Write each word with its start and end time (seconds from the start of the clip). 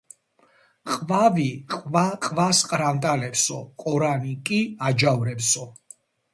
ყვავი 0.93 1.45
ყვა-ყვას 1.73 2.63
ყრანტალებსო, 2.71 3.61
ყორანი 3.87 4.35
კი 4.51 4.61
აჯავრებსო 4.91 5.71